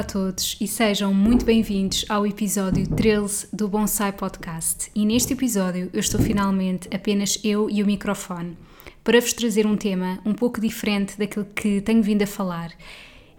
[0.00, 4.90] Olá a todos e sejam muito bem-vindos ao episódio 13 do Bonsai Podcast.
[4.94, 8.56] E neste episódio eu estou finalmente apenas eu e o microfone
[9.04, 12.72] para vos trazer um tema um pouco diferente daquilo que tenho vindo a falar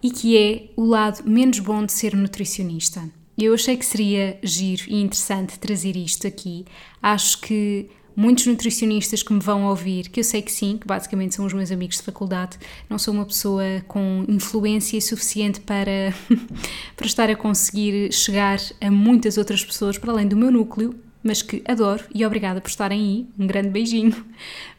[0.04, 3.10] e que é o lado menos bom de ser nutricionista.
[3.36, 6.66] Eu achei que seria giro e interessante trazer isto aqui.
[7.02, 11.36] Acho que muitos nutricionistas que me vão ouvir, que eu sei que sim, que basicamente
[11.36, 12.58] são os meus amigos de faculdade,
[12.90, 16.14] não sou uma pessoa com influência suficiente para,
[16.96, 21.42] para estar a conseguir chegar a muitas outras pessoas para além do meu núcleo, mas
[21.42, 23.28] que adoro e obrigada por estarem aí.
[23.38, 24.26] Um grande beijinho.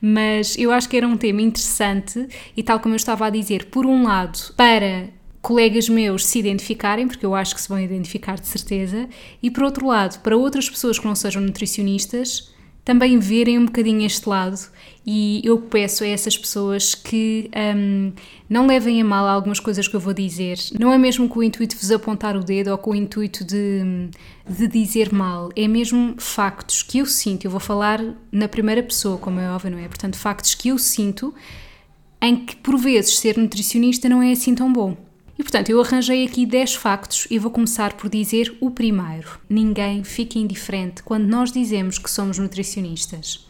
[0.01, 3.67] Mas eu acho que era um tema interessante e, tal como eu estava a dizer,
[3.67, 5.09] por um lado, para
[5.41, 9.09] colegas meus se identificarem, porque eu acho que se vão identificar de certeza,
[9.43, 12.53] e por outro lado, para outras pessoas que não sejam nutricionistas
[12.85, 14.59] também verem um bocadinho este lado
[15.07, 18.13] e eu peço a essas pessoas que um,
[18.49, 20.59] não levem a mal algumas coisas que eu vou dizer.
[20.79, 23.45] Não é mesmo com o intuito de vos apontar o dedo ou com o intuito
[23.45, 24.09] de,
[24.49, 27.45] de dizer mal, é mesmo factos que eu sinto.
[27.45, 29.87] Eu vou falar na primeira pessoa, como é óbvio, não é?
[29.89, 31.35] Portanto, factos que eu sinto
[32.21, 34.97] em que por vezes ser nutricionista não é assim tão bom.
[35.39, 39.41] E portanto, eu arranjei aqui 10 factos e vou começar por dizer o primeiro.
[39.49, 43.49] Ninguém fica indiferente quando nós dizemos que somos nutricionistas.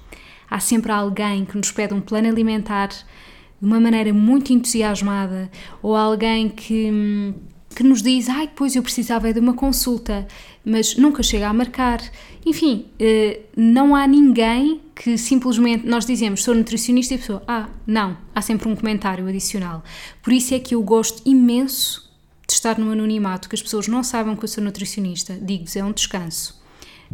[0.48, 5.50] Há sempre alguém que nos pede um plano alimentar de uma maneira muito entusiasmada
[5.83, 7.34] ou alguém que
[7.74, 10.27] que nos diz, ai, depois eu precisava de uma consulta,
[10.64, 12.01] mas nunca chega a marcar.
[12.45, 17.69] Enfim, eh, não há ninguém que simplesmente nós dizemos sou nutricionista e a pessoa, ah,
[17.86, 19.83] não, há sempre um comentário adicional.
[20.23, 22.11] Por isso é que eu gosto imenso
[22.47, 25.35] de estar no anonimato, que as pessoas não saibam que eu sou nutricionista.
[25.41, 26.63] Digo-vos, é um descanso.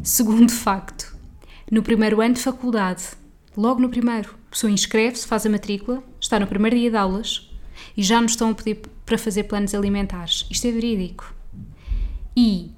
[0.03, 1.17] Segundo facto,
[1.71, 3.05] no primeiro ano de faculdade,
[3.57, 7.51] logo no primeiro, a pessoa inscreve-se, faz a matrícula, está no primeiro dia de aulas,
[7.97, 10.47] e já nos estão a pedir para fazer planos alimentares.
[10.51, 11.35] Isto é verídico.
[12.37, 12.71] E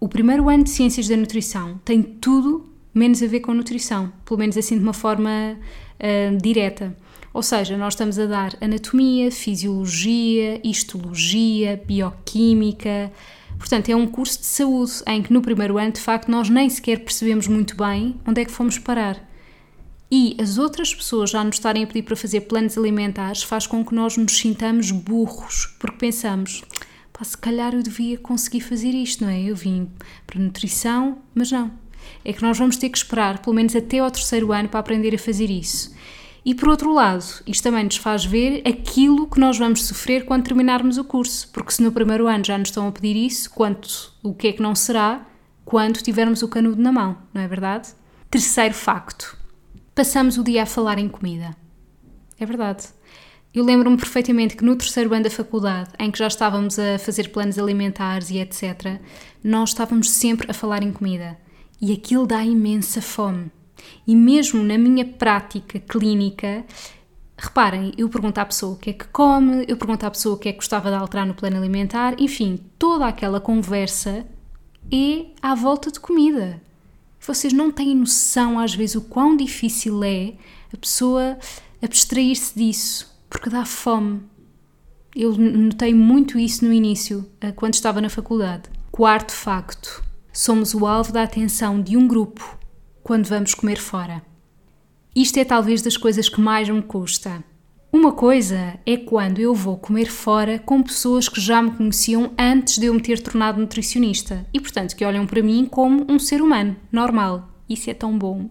[0.00, 4.38] o primeiro ano de Ciências da Nutrição tem tudo menos a ver com nutrição, pelo
[4.38, 6.96] menos assim de uma forma uh, direta.
[7.32, 13.12] Ou seja, nós estamos a dar anatomia, fisiologia, histologia, bioquímica.
[13.58, 16.68] Portanto, é um curso de saúde em que no primeiro ano, de facto, nós nem
[16.68, 19.28] sequer percebemos muito bem onde é que fomos parar
[20.10, 23.84] e as outras pessoas já nos estarem a pedir para fazer planos alimentares faz com
[23.84, 26.64] que nós nos sintamos burros, porque pensamos,
[27.12, 29.42] pá, se calhar eu devia conseguir fazer isto, não é?
[29.42, 29.90] Eu vim
[30.26, 31.70] para nutrição, mas não.
[32.24, 35.14] É que nós vamos ter que esperar pelo menos até ao terceiro ano para aprender
[35.14, 35.94] a fazer isso.
[36.44, 40.44] E por outro lado, isto também nos faz ver aquilo que nós vamos sofrer quando
[40.44, 44.12] terminarmos o curso, porque se no primeiro ano já nos estão a pedir isso, quanto
[44.22, 45.26] o que é que não será
[45.64, 47.90] quando tivermos o canudo na mão, não é verdade?
[48.30, 49.38] Terceiro facto
[49.98, 51.56] passamos o dia a falar em comida.
[52.38, 52.84] É verdade.
[53.52, 57.30] Eu lembro-me perfeitamente que no terceiro ano da faculdade, em que já estávamos a fazer
[57.30, 59.00] planos alimentares e etc.,
[59.42, 61.36] nós estávamos sempre a falar em comida.
[61.80, 63.50] E aquilo dá imensa fome.
[64.06, 66.64] E mesmo na minha prática clínica,
[67.36, 70.38] reparem, eu pergunto à pessoa o que é que come, eu pergunto à pessoa o
[70.38, 74.26] que é que gostava de alterar no plano alimentar, enfim, toda aquela conversa
[74.92, 76.60] é à volta de comida.
[77.20, 80.34] Vocês não têm noção, às vezes, o quão difícil é
[80.72, 81.38] a pessoa
[81.82, 84.22] abstrair-se disso, porque dá fome.
[85.14, 88.64] Eu notei muito isso no início, eh, quando estava na faculdade.
[88.90, 90.02] Quarto facto:
[90.38, 92.56] somos o alvo da atenção de um grupo
[93.02, 94.22] quando vamos comer fora.
[95.12, 97.42] Isto é talvez das coisas que mais me custa.
[97.92, 102.78] Uma coisa é quando eu vou comer fora com pessoas que já me conheciam antes
[102.78, 106.40] de eu me ter tornado nutricionista e, portanto, que olham para mim como um ser
[106.40, 107.48] humano, normal.
[107.68, 108.48] Isso é tão bom.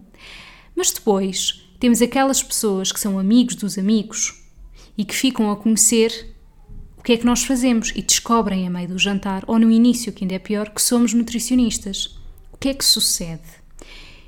[0.76, 4.44] Mas depois temos aquelas pessoas que são amigos dos amigos
[4.94, 6.36] e que ficam a conhecer
[6.98, 10.12] o que é que nós fazemos e descobrem a meio do jantar ou no início,
[10.12, 12.18] que ainda é pior, que somos nutricionistas.
[12.52, 13.42] O que é que sucede?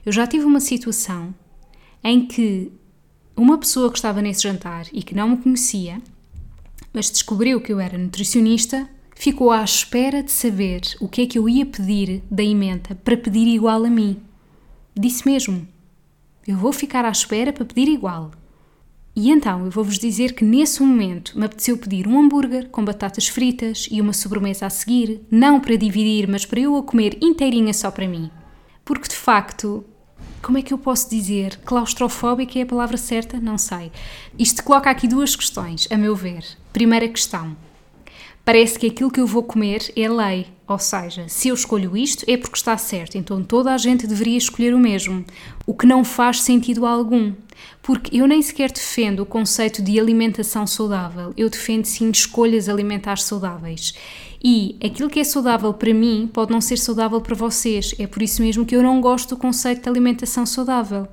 [0.07, 1.35] Eu já tive uma situação
[2.03, 2.73] em que
[3.37, 6.01] uma pessoa que estava nesse jantar e que não me conhecia,
[6.93, 11.39] mas descobriu que eu era nutricionista, ficou à espera de saber o que é que
[11.39, 14.23] eu ia pedir da emenda para pedir igual a mim.
[14.99, 15.67] Disse mesmo.
[16.47, 18.31] eu vou ficar à espera para pedir igual.
[19.15, 23.29] E então eu vou-vos dizer que nesse momento me apeteceu pedir um hambúrguer com batatas
[23.29, 27.75] fritas e uma sobremesa a seguir, não para dividir, mas para eu a comer inteirinha
[27.75, 28.31] só para mim.
[28.85, 29.85] Porque de facto,
[30.41, 31.59] como é que eu posso dizer?
[31.65, 33.39] Claustrofóbica é a palavra certa?
[33.41, 33.91] Não sei.
[34.39, 36.45] Isto coloca aqui duas questões, a meu ver.
[36.73, 37.57] Primeira questão
[38.45, 40.47] parece que aquilo que eu vou comer é lei.
[40.71, 44.39] Ou seja, se eu escolho isto é porque está certo, então toda a gente deveria
[44.39, 45.25] escolher o mesmo,
[45.67, 47.33] o que não faz sentido algum.
[47.83, 53.25] Porque eu nem sequer defendo o conceito de alimentação saudável, eu defendo sim escolhas alimentares
[53.25, 53.95] saudáveis.
[54.41, 58.23] E aquilo que é saudável para mim pode não ser saudável para vocês, é por
[58.23, 61.09] isso mesmo que eu não gosto do conceito de alimentação saudável.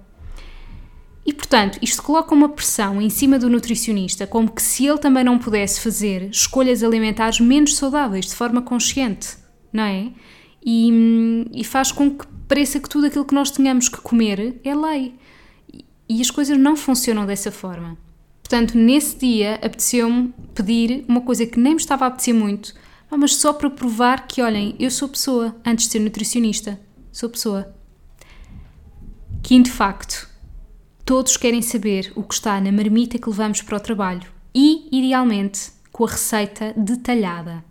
[1.25, 5.23] E portanto, isto coloca uma pressão em cima do nutricionista, como que se ele também
[5.23, 9.46] não pudesse fazer escolhas alimentares menos saudáveis de forma consciente,
[9.77, 10.11] não é?
[10.65, 14.75] E, e faz com que pareça que tudo aquilo que nós tenhamos que comer é
[14.75, 15.13] lei.
[16.09, 17.97] E as coisas não funcionam dessa forma.
[18.41, 22.73] Portanto, nesse dia apeteceu-me pedir uma coisa que nem me estava a apetecer muito,
[23.11, 26.79] mas só para provar que, olhem, eu sou pessoa antes de ser nutricionista.
[27.11, 27.73] Sou pessoa.
[29.43, 30.27] Quinto facto
[31.07, 35.71] Todos querem saber o que está na marmita que levamos para o trabalho e, idealmente,
[35.89, 37.63] com a receita detalhada.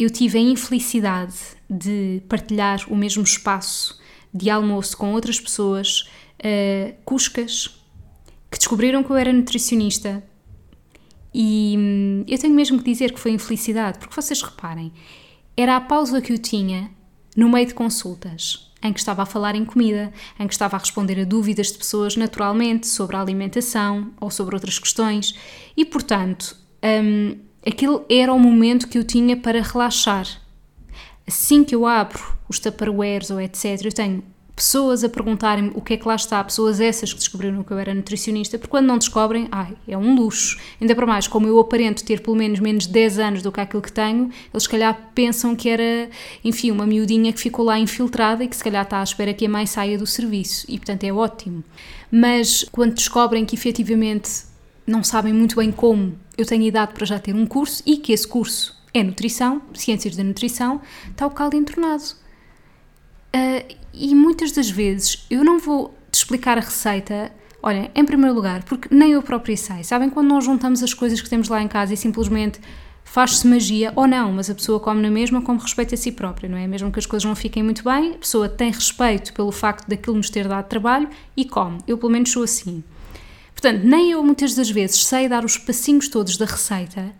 [0.00, 1.36] Eu tive a infelicidade
[1.68, 4.00] de partilhar o mesmo espaço
[4.32, 6.08] de almoço com outras pessoas,
[6.38, 7.68] uh, cuscas,
[8.50, 10.24] que descobriram que eu era nutricionista.
[11.34, 14.90] E hum, eu tenho mesmo que dizer que foi infelicidade, porque vocês reparem,
[15.54, 16.90] era a pausa que eu tinha
[17.36, 20.78] no meio de consultas em que estava a falar em comida, em que estava a
[20.78, 25.34] responder a dúvidas de pessoas naturalmente sobre a alimentação ou sobre outras questões,
[25.76, 30.26] e portanto, um, aquele era o momento que eu tinha para relaxar.
[31.26, 34.22] Assim que eu abro os tupperwares ou etc., eu tenho
[34.60, 37.78] pessoas a perguntarem-me o que é que lá está, pessoas essas que descobriram que eu
[37.78, 40.58] era nutricionista, porque quando não descobrem, ai, é um luxo.
[40.78, 43.58] Ainda para mais, como eu aparento ter pelo menos menos de 10 anos do que
[43.58, 46.10] aquilo que tenho, eles se calhar pensam que era,
[46.44, 49.46] enfim, uma miudinha que ficou lá infiltrada e que se calhar está à espera que
[49.46, 50.66] a mãe saia do serviço.
[50.68, 51.64] E portanto é ótimo.
[52.12, 54.49] Mas quando descobrem que efetivamente
[54.86, 58.12] não sabem muito bem como eu tenho idade para já ter um curso e que
[58.12, 62.02] esse curso é nutrição, ciências da nutrição, está o caldo entornado.
[63.34, 67.30] Uh, e muitas das vezes eu não vou te explicar a receita,
[67.62, 69.84] olha, em primeiro lugar, porque nem eu própria sei.
[69.84, 72.60] Sabem quando nós juntamos as coisas que temos lá em casa e simplesmente
[73.04, 76.48] faz-se magia ou não, mas a pessoa come na mesma com respeito a si própria,
[76.48, 76.66] não é?
[76.66, 80.16] Mesmo que as coisas não fiquem muito bem, a pessoa tem respeito pelo facto daquilo
[80.16, 81.78] nos ter dado trabalho e come.
[81.86, 82.82] Eu pelo menos sou assim.
[83.52, 87.14] Portanto, nem eu muitas das vezes sei dar os passinhos todos da receita,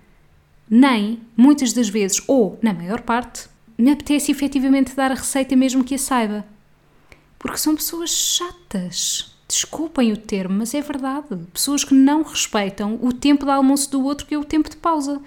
[0.69, 5.83] nem muitas das vezes, ou na maior parte, me apetece efetivamente dar a receita mesmo
[5.83, 6.45] que a saiba.
[7.39, 9.35] Porque são pessoas chatas.
[9.49, 11.37] Desculpem o termo, mas é verdade.
[11.53, 14.77] Pessoas que não respeitam o tempo de almoço do outro, que é o tempo de
[14.77, 15.21] pausa.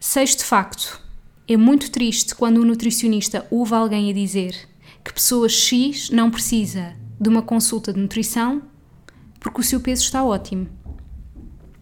[0.00, 1.00] Sexto facto.
[1.46, 4.56] É muito triste quando um nutricionista ouve alguém a dizer
[5.04, 8.62] que pessoa X não precisa de uma consulta de nutrição
[9.44, 10.66] porque o seu peso está ótimo.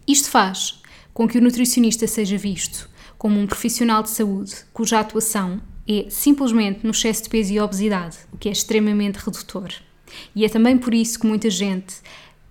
[0.07, 0.83] Isto faz
[1.15, 6.81] com que o nutricionista seja visto como um profissional de saúde cuja atuação é simplesmente
[6.83, 9.71] no excesso de peso e obesidade, o que é extremamente redutor.
[10.35, 11.95] E é também por isso que muita gente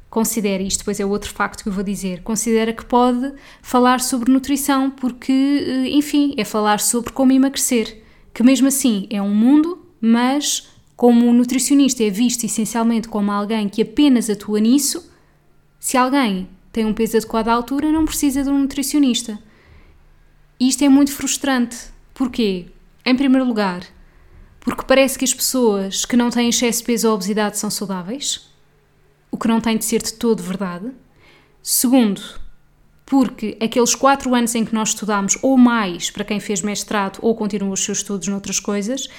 [0.09, 4.31] considera, isto depois é outro facto que eu vou dizer, considera que pode falar sobre
[4.31, 8.01] nutrição, porque, eh, enfim, é falar sobre como emagrecer,
[8.33, 10.70] que mesmo assim é um mundo, mas
[11.01, 15.12] como o nutricionista é visto essencialmente como alguém que apenas atua nisso,
[15.79, 19.39] se alguém tem um peso adequado à altura, não precisa de um nutricionista.
[20.60, 21.75] E isto é muito frustrante.
[22.13, 22.67] Porquê?
[23.03, 23.84] Em primeiro lugar,
[24.60, 28.48] porque parece que as pessoas que não têm excesso de peso ou obesidade são saudáveis,
[29.31, 30.91] o que não tem de ser de todo verdade.
[31.63, 32.22] Segundo,
[33.08, 37.34] porque aqueles quatro anos em que nós estudamos, ou mais para quem fez mestrado ou
[37.34, 39.10] continua os seus estudos noutras coisas,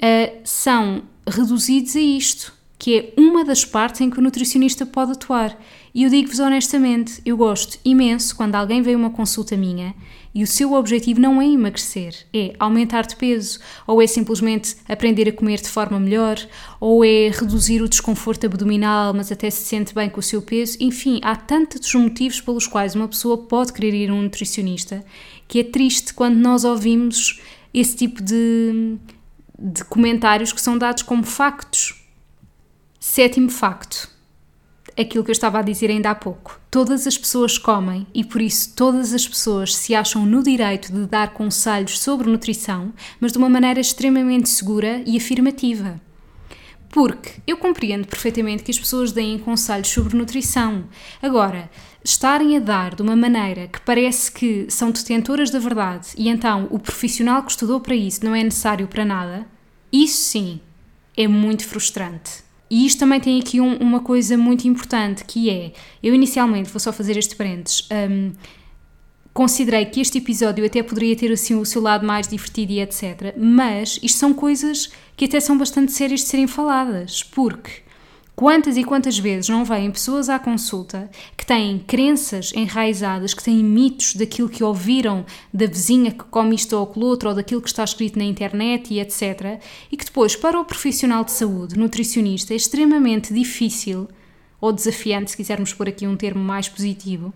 [0.00, 5.12] uh, são reduzidos a isto, que é uma das partes em que o nutricionista pode
[5.12, 5.56] atuar.
[5.94, 9.94] E eu digo-vos honestamente, eu gosto imenso quando alguém vem uma consulta minha
[10.34, 15.28] e o seu objetivo não é emagrecer, é aumentar de peso, ou é simplesmente aprender
[15.28, 16.38] a comer de forma melhor,
[16.78, 20.78] ou é reduzir o desconforto abdominal, mas até se sente bem com o seu peso.
[20.80, 25.04] Enfim, há tantos motivos pelos quais uma pessoa pode querer ir a um nutricionista
[25.48, 27.40] que é triste quando nós ouvimos
[27.74, 28.96] esse tipo de,
[29.60, 32.02] de comentários que são dados como factos.
[32.98, 34.08] Sétimo facto
[35.00, 36.60] aquilo que eu estava a dizer ainda há pouco.
[36.70, 41.06] Todas as pessoas comem e por isso todas as pessoas se acham no direito de
[41.06, 46.00] dar conselhos sobre nutrição, mas de uma maneira extremamente segura e afirmativa.
[46.90, 50.84] Porque eu compreendo perfeitamente que as pessoas deem conselhos sobre nutrição.
[51.22, 51.70] Agora,
[52.04, 56.66] estarem a dar de uma maneira que parece que são detentoras da verdade e então
[56.70, 59.46] o profissional que estudou para isso não é necessário para nada,
[59.92, 60.60] isso sim
[61.16, 62.42] é muito frustrante.
[62.68, 66.78] E isto também tem aqui um, uma coisa muito importante que é, eu inicialmente, vou
[66.78, 68.32] só fazer este parênteses, um,
[69.32, 73.34] considerei que este episódio até poderia ter assim o seu lado mais divertido e etc.
[73.36, 77.70] Mas isto são coisas que até são bastante sérias de serem faladas, porque
[78.34, 83.62] quantas e quantas vezes não vêm pessoas à consulta que têm crenças enraizadas, que têm
[83.62, 87.68] mitos daquilo que ouviram da vizinha que come isto ou aquilo outro, ou daquilo que
[87.68, 89.60] está escrito na internet e etc.
[89.92, 94.08] E que depois, para o profissional de saúde, nutricionista, é extremamente difícil
[94.60, 97.32] ou desafiante, se quisermos pôr aqui um termo mais positivo,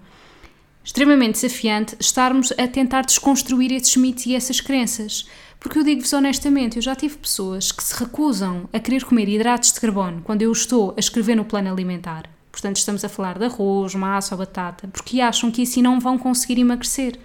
[0.84, 5.26] extremamente desafiante estarmos a tentar desconstruir esses mitos e essas crenças.
[5.58, 9.72] Porque eu digo-vos honestamente, eu já tive pessoas que se recusam a querer comer hidratos
[9.72, 12.28] de carbono quando eu estou a escrever no plano alimentar.
[12.52, 16.18] Portanto, estamos a falar de arroz, massa ou batata, porque acham que assim não vão
[16.18, 17.18] conseguir emagrecer.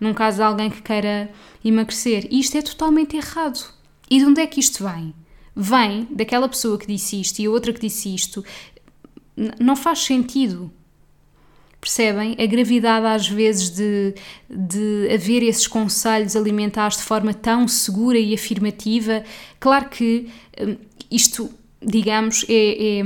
[0.00, 1.30] Num caso de alguém que queira
[1.64, 2.26] emagrecer.
[2.30, 3.72] E isto é totalmente errado.
[4.10, 5.14] E de onde é que isto vem?
[5.54, 8.44] Vem daquela pessoa que disse isto e outra que disse isto.
[9.60, 10.70] Não faz sentido.
[11.86, 12.34] Percebem?
[12.36, 14.12] A gravidade, às vezes, de,
[14.50, 19.22] de haver esses conselhos alimentares de forma tão segura e afirmativa.
[19.60, 20.26] Claro que
[20.60, 20.76] hum,
[21.08, 21.48] isto,
[21.80, 23.02] digamos, é, é,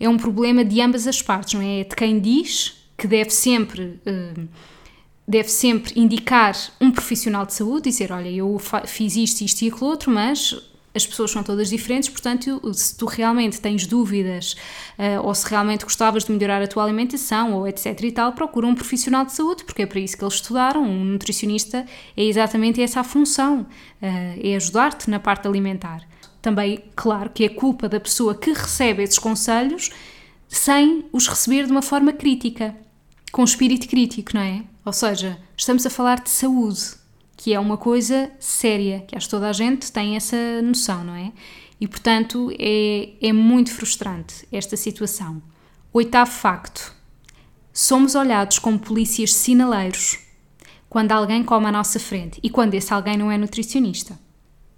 [0.00, 1.82] é um problema de ambas as partes, não é?
[1.82, 4.00] é de quem diz que deve sempre.
[4.04, 4.48] Hum,
[5.28, 9.86] deve sempre indicar um profissional de saúde, dizer, olha, eu fiz isto, isto e aquilo
[9.86, 10.60] outro, mas
[10.94, 14.56] as pessoas são todas diferentes, portanto, se tu realmente tens dúvidas
[14.98, 18.66] uh, ou se realmente gostavas de melhorar a tua alimentação ou etc e tal, procura
[18.66, 20.82] um profissional de saúde, porque é para isso que eles estudaram.
[20.82, 23.66] Um nutricionista é exatamente essa a função, uh,
[24.02, 26.02] é ajudar-te na parte alimentar.
[26.42, 29.90] Também, claro, que é culpa da pessoa que recebe esses conselhos
[30.48, 32.74] sem os receber de uma forma crítica,
[33.30, 34.64] com espírito crítico, não é?
[34.84, 36.99] Ou seja, estamos a falar de saúde,
[37.40, 41.14] que é uma coisa séria, que acho que toda a gente tem essa noção, não
[41.14, 41.32] é?
[41.80, 45.42] E portanto é, é muito frustrante esta situação.
[45.90, 46.94] Oitavo facto:
[47.72, 50.18] somos olhados como polícias sinaleiros
[50.86, 54.18] quando alguém come à nossa frente e quando esse alguém não é nutricionista.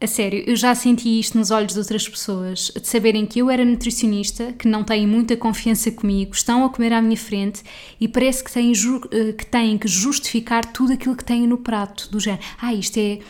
[0.03, 3.49] A sério, eu já senti isto nos olhos de outras pessoas, de saberem que eu
[3.49, 7.63] era nutricionista, que não têm muita confiança comigo, estão a comer à minha frente
[8.01, 12.11] e parece que têm, eh, que, têm que justificar tudo aquilo que têm no prato,
[12.11, 13.21] do género, ah, isto é,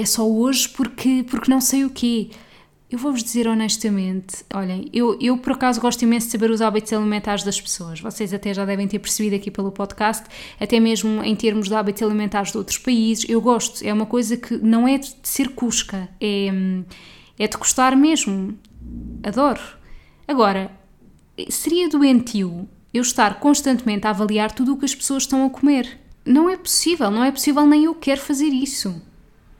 [0.00, 2.30] é só hoje porque, porque não sei o quê.
[2.90, 6.90] Eu vou-vos dizer honestamente, olhem, eu, eu por acaso gosto imenso de saber os hábitos
[6.90, 8.00] alimentares das pessoas.
[8.00, 10.24] Vocês até já devem ter percebido aqui pelo podcast,
[10.58, 13.28] até mesmo em termos de hábitos alimentares de outros países.
[13.28, 16.46] Eu gosto, é uma coisa que não é de ser cusca, é,
[17.38, 18.58] é de gostar mesmo.
[19.22, 19.60] Adoro.
[20.26, 20.70] Agora,
[21.50, 26.00] seria doentio eu estar constantemente a avaliar tudo o que as pessoas estão a comer.
[26.24, 28.98] Não é possível, não é possível, nem eu quero fazer isso.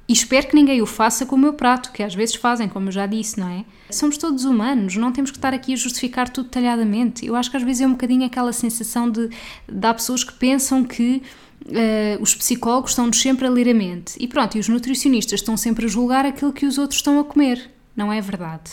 [0.08, 2.88] E espero que ninguém o faça com o meu prato, que às vezes fazem, como
[2.88, 3.64] eu já disse, não é?
[3.90, 7.26] Somos todos humanos, não temos que estar aqui a justificar tudo detalhadamente.
[7.26, 10.32] Eu acho que às vezes é um bocadinho aquela sensação de, de há pessoas que
[10.32, 11.22] pensam que
[11.66, 14.14] uh, os psicólogos estão-nos sempre a ler a mente.
[14.18, 17.24] E pronto, e os nutricionistas estão sempre a julgar aquilo que os outros estão a
[17.24, 17.70] comer.
[17.94, 18.70] Não é verdade.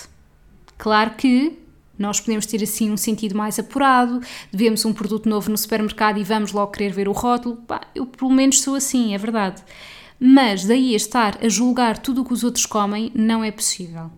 [0.77, 1.59] Claro que
[1.97, 6.23] nós podemos ter assim um sentido mais apurado, vemos um produto novo no supermercado e
[6.23, 7.57] vamos logo querer ver o rótulo.
[7.67, 9.61] Bah, eu pelo menos sou assim, é verdade.
[10.19, 14.09] Mas daí a estar a julgar tudo o que os outros comem não é possível.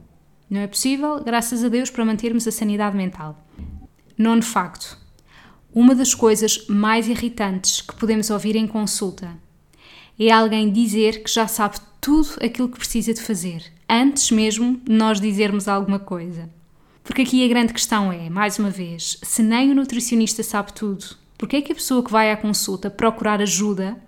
[0.50, 3.46] Não é possível, graças a Deus, para mantermos a sanidade mental.
[4.18, 4.98] Nono facto.
[5.74, 9.38] Uma das coisas mais irritantes que podemos ouvir em consulta
[10.20, 14.92] é alguém dizer que já sabe tudo aquilo que precisa de fazer, antes mesmo de
[14.92, 16.50] nós dizermos alguma coisa.
[17.04, 21.06] Porque aqui a grande questão é, mais uma vez, se nem o nutricionista sabe tudo,
[21.38, 24.02] porque é que a pessoa que vai à consulta procurar ajuda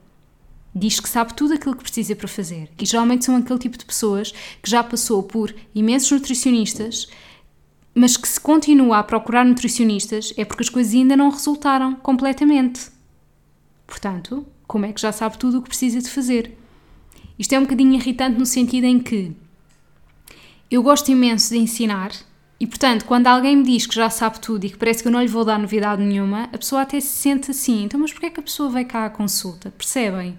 [0.74, 2.70] diz que sabe tudo aquilo que precisa para fazer.
[2.80, 7.08] E geralmente são aquele tipo de pessoas que já passou por imensos nutricionistas,
[7.94, 12.92] mas que se continua a procurar nutricionistas é porque as coisas ainda não resultaram completamente.
[13.88, 16.56] Portanto, como é que já sabe tudo o que precisa de fazer?
[17.38, 19.36] Isto é um bocadinho irritante no sentido em que
[20.70, 22.12] eu gosto imenso de ensinar
[22.60, 25.12] e, portanto, quando alguém me diz que já sabe tudo e que parece que eu
[25.12, 27.84] não lhe vou dar novidade nenhuma, a pessoa até se sente assim.
[27.84, 29.72] Então, mas porquê é que a pessoa veio cá à consulta?
[29.72, 30.38] Percebem?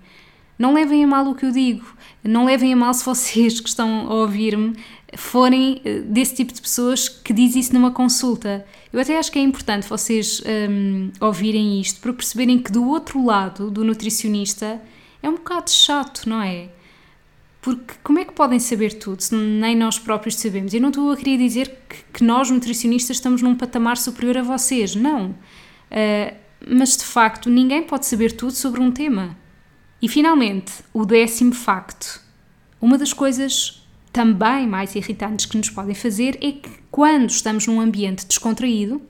[0.58, 1.86] Não levem a mal o que eu digo,
[2.22, 4.76] não levem a mal se vocês que estão a ouvir-me
[5.16, 8.66] forem eh, desse tipo de pessoas que diz isso numa consulta.
[8.92, 13.24] Eu até acho que é importante vocês um, ouvirem isto para perceberem que do outro
[13.24, 14.80] lado do nutricionista
[15.22, 16.68] é um bocado chato, não é?
[17.60, 20.72] Porque como é que podem saber tudo se nem nós próprios sabemos?
[20.72, 24.42] Eu não estou a querer dizer que, que nós, nutricionistas, estamos num patamar superior a
[24.42, 25.30] vocês, não.
[25.30, 26.34] Uh,
[26.66, 29.36] mas de facto, ninguém pode saber tudo sobre um tema.
[30.00, 32.20] E finalmente, o décimo facto.
[32.80, 37.80] Uma das coisas também mais irritantes que nos podem fazer é que quando estamos num
[37.80, 39.02] ambiente descontraído,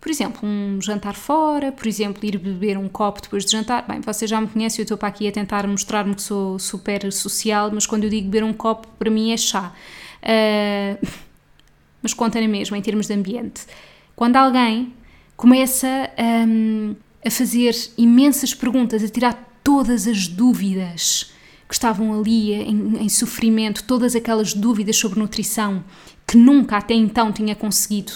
[0.00, 3.86] por exemplo, um jantar fora, por exemplo, ir beber um copo depois de jantar.
[3.86, 7.12] Bem, você já me conhece, eu estou para aqui a tentar mostrar-me que sou super
[7.12, 9.72] social, mas quando eu digo beber um copo, para mim é chá.
[10.22, 11.06] Uh,
[12.00, 13.62] mas conta na mesma, em termos de ambiente.
[14.14, 14.92] Quando alguém
[15.36, 16.10] começa
[16.48, 21.32] um, a fazer imensas perguntas, a tirar todas as dúvidas
[21.68, 25.84] que estavam ali em, em, sofrimento, todas aquelas dúvidas sobre nutrição
[26.28, 28.12] que nunca até então tinha conseguido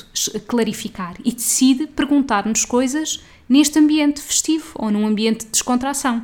[0.47, 6.23] clarificar e decide perguntar-nos coisas neste ambiente festivo ou num ambiente de descontração.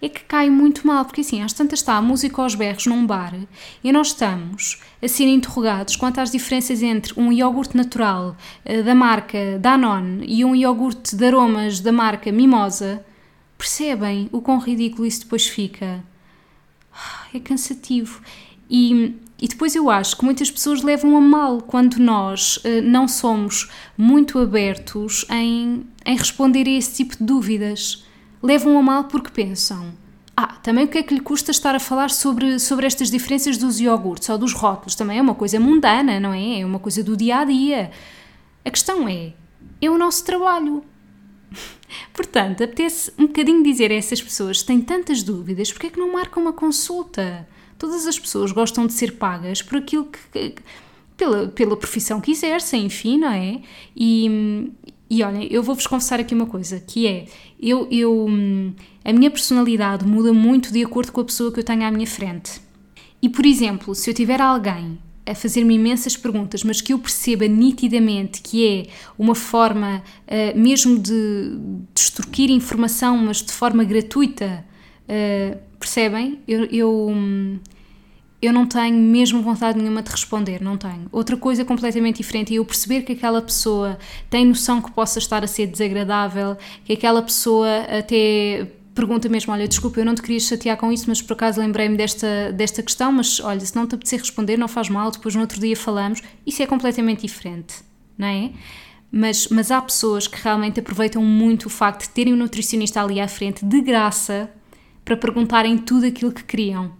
[0.00, 3.04] É que cai muito mal, porque assim, às tantas está a música aos berros num
[3.04, 3.34] bar
[3.82, 8.94] e nós estamos a ser interrogados quanto às diferenças entre um iogurte natural uh, da
[8.94, 13.04] marca Danone e um iogurte de aromas da marca Mimosa.
[13.58, 16.04] Percebem o quão ridículo isso depois fica?
[16.92, 18.20] Ah, é cansativo.
[18.68, 23.06] E e depois eu acho que muitas pessoas levam a mal quando nós uh, não
[23.06, 28.04] somos muito abertos em, em responder a esse tipo de dúvidas.
[28.42, 29.92] Levam a mal porque pensam:
[30.34, 33.58] ah, também o que é que lhe custa estar a falar sobre, sobre estas diferenças
[33.58, 34.94] dos iogurtes ou dos rótulos?
[34.94, 36.60] Também é uma coisa mundana, não é?
[36.60, 37.90] É uma coisa do dia a dia.
[38.64, 39.34] A questão é:
[39.82, 40.82] é o nosso trabalho.
[42.14, 46.00] Portanto, apetece um bocadinho dizer a essas pessoas que têm tantas dúvidas, porque é que
[46.00, 47.46] não marcam uma consulta?
[47.78, 50.54] Todas as pessoas gostam de ser pagas por aquilo que.
[51.16, 53.60] pela, pela profissão que exercem, enfim, não é?
[53.96, 54.70] E,
[55.08, 57.26] e olhem, eu vou-vos confessar aqui uma coisa, que é,
[57.60, 58.26] eu, eu,
[59.04, 62.06] a minha personalidade muda muito de acordo com a pessoa que eu tenho à minha
[62.06, 62.60] frente.
[63.22, 67.48] E, por exemplo, se eu tiver alguém a fazer-me imensas perguntas, mas que eu perceba
[67.48, 68.86] nitidamente que é
[69.18, 71.56] uma forma uh, mesmo de,
[71.92, 74.64] de extorquir informação, mas de forma gratuita,
[75.08, 76.40] uh, Percebem?
[76.46, 77.12] Eu, eu,
[78.40, 81.06] eu não tenho mesmo vontade nenhuma de responder, não tenho.
[81.10, 85.42] Outra coisa completamente diferente é eu perceber que aquela pessoa tem noção que possa estar
[85.42, 90.40] a ser desagradável, que aquela pessoa até pergunta mesmo: Olha, desculpa, eu não te queria
[90.40, 93.12] chatear com isso, mas por acaso lembrei-me desta, desta questão.
[93.12, 96.22] Mas olha, se não te apetecer responder, não faz mal, depois no outro dia falamos.
[96.46, 97.76] Isso é completamente diferente,
[98.18, 98.50] não é?
[99.10, 103.20] Mas, mas há pessoas que realmente aproveitam muito o facto de terem um nutricionista ali
[103.20, 104.50] à frente de graça
[105.06, 106.92] para perguntarem tudo aquilo que queriam.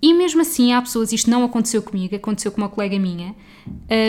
[0.00, 3.34] E mesmo assim, há pessoas, isto não aconteceu comigo, aconteceu com uma colega minha,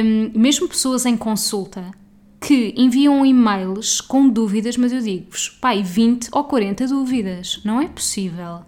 [0.05, 1.91] um, mesmo pessoas em consulta
[2.39, 7.87] que enviam e-mails com dúvidas, mas eu digo-vos, pai, 20 ou 40 dúvidas, não é
[7.87, 8.61] possível.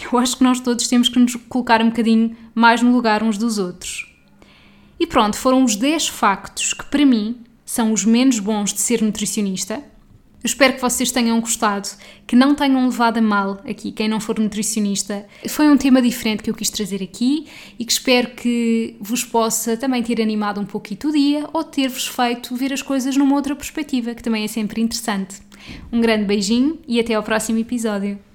[0.00, 3.38] Eu acho que nós todos temos que nos colocar um bocadinho mais no lugar uns
[3.38, 4.12] dos outros.
[4.98, 9.02] E pronto, foram os 10 factos que para mim são os menos bons de ser
[9.02, 9.82] nutricionista
[10.46, 11.88] eu espero que vocês tenham gostado,
[12.24, 15.26] que não tenham levado a mal aqui, quem não for nutricionista.
[15.48, 19.76] Foi um tema diferente que eu quis trazer aqui e que espero que vos possa
[19.76, 23.56] também ter animado um pouquinho o dia ou ter-vos feito ver as coisas numa outra
[23.56, 25.40] perspectiva, que também é sempre interessante.
[25.92, 28.25] Um grande beijinho e até ao próximo episódio.